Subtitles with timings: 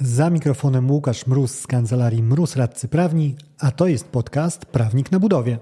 [0.00, 5.20] Za mikrofonem Łukasz Mróz z kancelarii Mróz Radcy Prawni, a to jest podcast Prawnik na
[5.20, 5.58] budowie.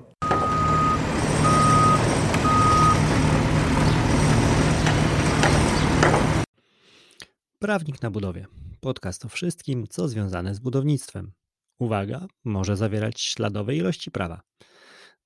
[7.58, 8.46] Prawnik na budowie.
[8.80, 11.32] Podcast o wszystkim, co związane z budownictwem.
[11.78, 14.40] Uwaga, może zawierać śladowe ilości prawa.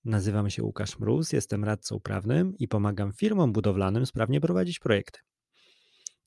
[0.04, 5.20] Nazywam się Łukasz Mróz, jestem radcą prawnym i pomagam firmom budowlanym sprawnie prowadzić projekty.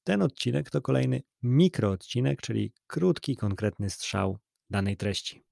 [0.04, 4.38] Ten odcinek to kolejny mikroodcinek, czyli krótki, konkretny strzał
[4.70, 5.44] danej treści.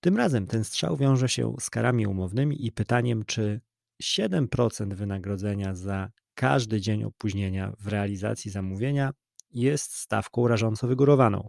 [0.00, 3.60] Tym razem ten strzał wiąże się z karami umownymi i pytaniem, czy
[4.02, 9.12] 7% wynagrodzenia za każdy dzień opóźnienia w realizacji zamówienia
[9.50, 11.48] jest stawką rażąco wygórowaną.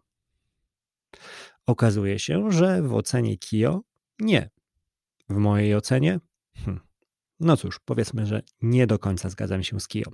[1.65, 3.81] Okazuje się, że w ocenie KIO
[4.19, 4.49] nie.
[5.29, 6.19] W mojej ocenie,
[6.55, 6.79] hm,
[7.41, 10.11] no cóż, powiedzmy, że nie do końca zgadzam się z KIO.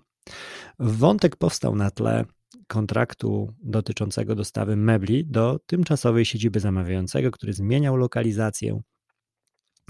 [0.80, 2.26] Wątek powstał na tle
[2.68, 8.82] kontraktu dotyczącego dostawy mebli do tymczasowej siedziby zamawiającego, który zmieniał lokalizację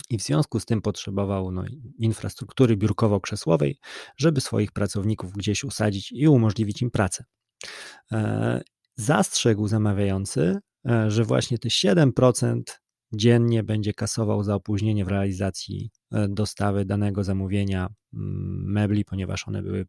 [0.10, 1.64] i w związku z tym potrzebował no,
[2.00, 3.74] infrastruktury biurkowo-krzesłowej,
[4.18, 7.24] żeby swoich pracowników gdzieś usadzić i umożliwić im pracę.
[8.12, 8.62] E,
[8.96, 12.62] zastrzegł zamawiający, e, że właśnie te 7%
[13.14, 19.64] dziennie będzie kasował za opóźnienie w realizacji e, dostawy danego zamówienia mm, mebli, ponieważ one
[19.64, 19.86] były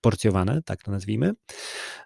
[0.00, 1.32] porcjowane, tak to nazwijmy.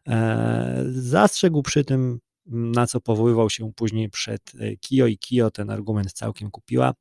[0.08, 5.70] E, zastrzegł przy tym, na co powoływał się później przed e, Kio i Kio ten
[5.70, 6.94] argument całkiem kupiła,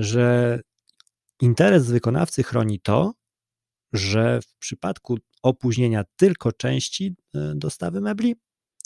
[0.00, 0.60] że
[1.40, 3.14] interes wykonawcy chroni to,
[3.92, 7.14] że w przypadku opóźnienia tylko części
[7.54, 8.36] dostawy mebli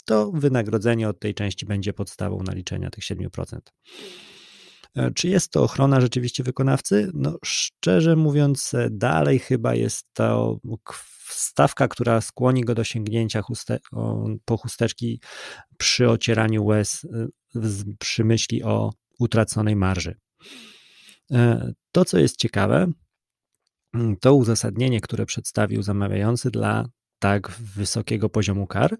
[0.07, 3.59] to wynagrodzenie od tej części będzie podstawą naliczenia tych 7%.
[4.95, 7.11] E, czy jest to ochrona rzeczywiście wykonawcy?
[7.13, 10.59] No, szczerze mówiąc, e, dalej chyba jest to
[11.29, 13.79] stawka, która skłoni go do sięgnięcia chuste,
[14.45, 15.21] po chusteczki
[15.77, 17.27] przy ocieraniu łez, e,
[17.99, 20.15] przy myśli o utraconej marży.
[21.91, 22.91] To, co jest ciekawe,
[24.21, 26.85] to uzasadnienie, które przedstawił zamawiający dla
[27.19, 28.97] tak wysokiego poziomu kar.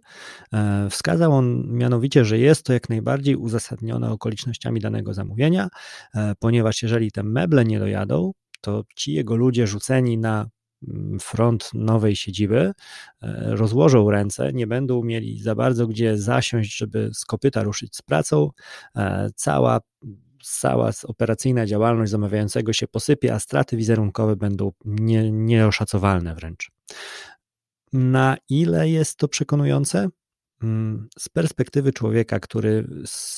[0.53, 5.67] E, wskazał on mianowicie, że jest to jak najbardziej uzasadnione okolicznościami danego zamówienia,
[6.15, 10.49] e, ponieważ jeżeli te meble nie dojadą, to ci jego ludzie rzuceni na
[10.87, 12.59] mm, front nowej siedziby,
[13.21, 18.01] e, rozłożą ręce, nie będą mieli za bardzo gdzie zasiąść, żeby z kopyta ruszyć z
[18.01, 18.49] pracą.
[19.35, 19.79] Cała
[20.43, 26.71] cała operacyjna działalność zamawiającego się posypie, a straty wizerunkowe będą nie, nieoszacowalne wręcz.
[27.97, 30.09] Na ile jest to przekonujące?
[30.63, 32.87] Mm, z perspektywy człowieka, który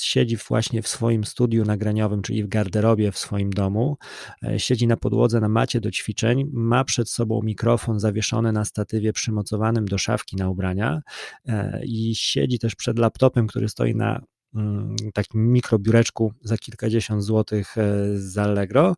[0.02, 3.98] siedzi właśnie w swoim studiu nagraniowym, czyli w garderobie w swoim domu,
[4.44, 9.14] e, siedzi na podłodze na macie do ćwiczeń, ma przed sobą mikrofon zawieszony na statywie
[9.14, 11.02] przymocowanym do szafki na ubrania
[11.48, 14.22] e, i siedzi też przed laptopem, który stoi na
[14.56, 18.96] mm, takim mikrobiureczku za kilkadziesiąt złotych e, z Allegro.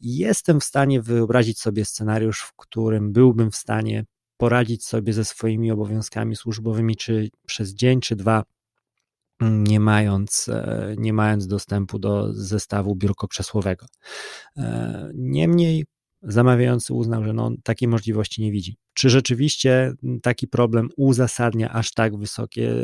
[0.00, 4.04] Jestem w stanie wyobrazić sobie scenariusz, w którym byłbym w stanie
[4.36, 8.42] poradzić sobie ze swoimi obowiązkami służbowymi, czy przez dzień, czy dwa,
[9.40, 13.86] nie mając, e, nie mając dostępu do zestawu biurko-krzesłowego.
[14.56, 15.84] E, niemniej
[16.22, 18.76] zamawiający uznał, że no, takiej możliwości nie widzi.
[18.94, 22.74] Czy rzeczywiście taki problem uzasadnia aż tak wysokie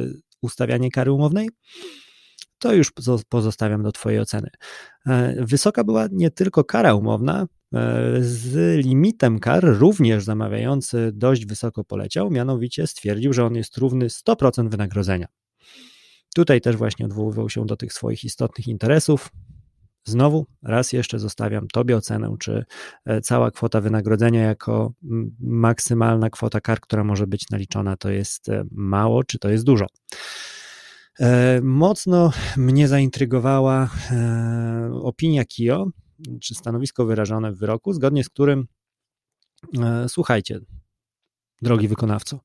[0.42, 1.48] ustawianie kary umownej?
[2.58, 2.92] To już
[3.28, 4.48] pozostawiam do Twojej oceny.
[5.06, 7.46] E, wysoka była nie tylko kara umowna,
[8.20, 14.70] z limitem kar również zamawiający dość wysoko poleciał, mianowicie stwierdził, że on jest równy 100%
[14.70, 15.26] wynagrodzenia.
[16.34, 19.30] Tutaj też właśnie odwoływał się do tych swoich istotnych interesów.
[20.04, 22.64] Znowu, raz jeszcze zostawiam Tobie ocenę, czy
[23.04, 24.92] e, cała kwota wynagrodzenia jako
[25.40, 29.86] maksymalna kwota kar, która może być naliczona, to jest e, mało, czy to jest dużo.
[31.62, 33.90] Mocno mnie zaintrygowała
[35.02, 35.86] opinia KIO,
[36.40, 38.66] czy stanowisko wyrażone w wyroku, zgodnie z którym
[39.82, 40.60] e, słuchajcie,
[41.62, 42.40] drogi wykonawco,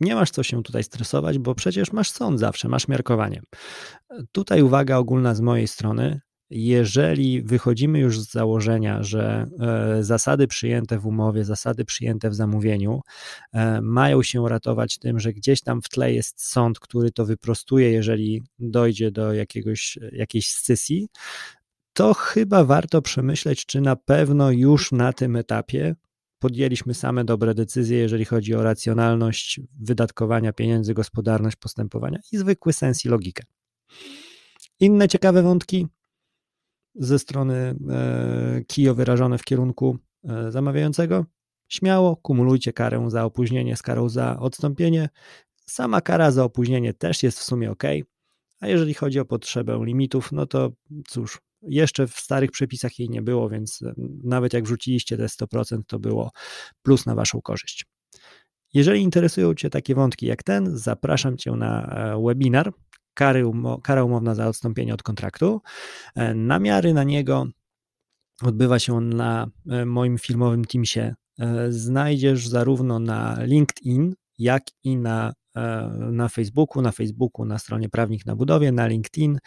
[0.00, 3.42] nie masz co się tutaj stresować, bo przecież masz sąd zawsze, masz miarkowanie.
[4.32, 6.20] Tutaj uwaga ogólna z mojej strony.
[6.50, 13.00] Jeżeli wychodzimy już z założenia, że e, zasady przyjęte w umowie, zasady przyjęte w zamówieniu
[13.52, 17.90] e, mają się ratować tym, że gdzieś tam w tle jest sąd, który to wyprostuje,
[17.90, 21.08] jeżeli dojdzie do jakiegoś, jakiejś scysji,
[21.98, 25.94] to chyba warto przemyśleć, czy na pewno już na tym etapie
[26.38, 33.04] podjęliśmy same dobre decyzje, jeżeli chodzi o racjonalność wydatkowania pieniędzy, gospodarność postępowania i zwykły sens
[33.04, 33.42] i logikę.
[34.80, 35.86] Inne ciekawe wątki
[36.94, 37.54] ze strony
[37.90, 41.24] e, KIO wyrażone w kierunku e, zamawiającego.
[41.68, 45.08] Śmiało kumulujcie karę za opóźnienie z karą za odstąpienie.
[45.66, 47.84] Sama kara za opóźnienie też jest w sumie ok,
[48.60, 50.72] a jeżeli chodzi o potrzebę limitów, no to
[51.08, 53.80] cóż, jeszcze w starych przepisach jej nie było, więc
[54.24, 56.30] nawet jak wrzuciliście te 100%, to było
[56.82, 57.86] plus na Waszą korzyść.
[58.74, 62.72] Jeżeli interesują Cię takie wątki jak ten, zapraszam Cię na e, webinar
[63.14, 63.44] kary
[63.82, 65.60] kara umowna za odstąpienie od kontraktu.
[66.14, 67.46] E, namiary na niego
[68.42, 71.14] odbywa się on na e, moim filmowym Teamsie.
[71.68, 75.32] Znajdziesz zarówno na LinkedIn, jak i na,
[76.10, 79.38] na Facebooku, na Facebooku, na stronie Prawnik na Budowie, na LinkedIn,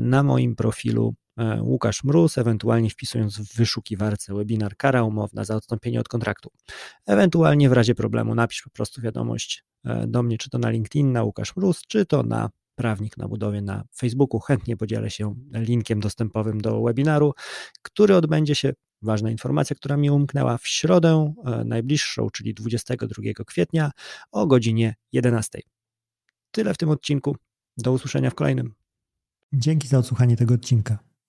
[0.00, 1.19] na moim profilu E,
[1.60, 6.50] Łukasz Mróz, ewentualnie wpisując w wyszukiwarce webinar kara umowna za odstąpienie od kontraktu.
[7.06, 11.12] Ewentualnie w razie problemu napisz po prostu wiadomość e, do mnie, czy to na LinkedIn,
[11.12, 14.40] na Łukasz Mróz, czy to na prawnik na budowie na Facebooku.
[14.40, 17.32] Chętnie podzielę się linkiem dostępowym do webinaru,
[17.82, 18.72] który odbędzie się,
[19.02, 23.90] ważna informacja, która mi umknęła, w środę e, najbliższą, czyli 22 kwietnia
[24.32, 25.60] o godzinie 11.
[26.50, 27.36] Tyle w tym odcinku.
[27.78, 28.74] Do usłyszenia w kolejnym.
[29.52, 31.09] Dzięki za odsłuchanie tego odcinka.